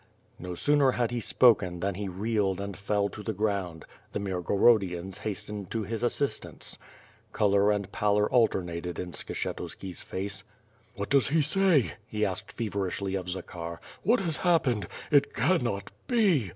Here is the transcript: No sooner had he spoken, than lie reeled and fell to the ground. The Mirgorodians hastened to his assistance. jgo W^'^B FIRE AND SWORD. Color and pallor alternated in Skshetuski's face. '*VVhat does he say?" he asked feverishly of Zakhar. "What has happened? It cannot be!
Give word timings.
No 0.39 0.55
sooner 0.55 0.93
had 0.93 1.11
he 1.11 1.19
spoken, 1.19 1.79
than 1.79 1.93
lie 1.93 2.07
reeled 2.07 2.59
and 2.59 2.75
fell 2.75 3.07
to 3.09 3.21
the 3.21 3.35
ground. 3.35 3.85
The 4.13 4.19
Mirgorodians 4.19 5.19
hastened 5.19 5.69
to 5.69 5.83
his 5.83 6.01
assistance. 6.01 6.75
jgo 6.75 6.79
W^'^B 6.79 6.81
FIRE 6.81 6.87
AND 6.89 7.11
SWORD. 7.11 7.33
Color 7.51 7.71
and 7.71 7.91
pallor 7.91 8.31
alternated 8.31 8.97
in 8.97 9.11
Skshetuski's 9.11 10.01
face. 10.01 10.43
'*VVhat 10.97 11.09
does 11.09 11.29
he 11.29 11.43
say?" 11.43 11.91
he 12.07 12.25
asked 12.25 12.51
feverishly 12.51 13.13
of 13.13 13.27
Zakhar. 13.29 13.77
"What 14.01 14.21
has 14.21 14.37
happened? 14.37 14.87
It 15.11 15.35
cannot 15.35 15.91
be! 16.07 16.49